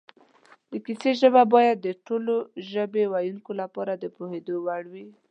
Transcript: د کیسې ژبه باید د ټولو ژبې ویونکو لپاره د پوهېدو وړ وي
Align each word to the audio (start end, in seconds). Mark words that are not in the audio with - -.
د 0.71 0.73
کیسې 0.85 1.11
ژبه 1.21 1.43
باید 1.53 1.77
د 1.81 1.87
ټولو 2.07 2.35
ژبې 2.71 3.03
ویونکو 3.13 3.51
لپاره 3.61 3.93
د 3.95 4.05
پوهېدو 4.15 4.55
وړ 4.65 4.83
وي 4.93 5.07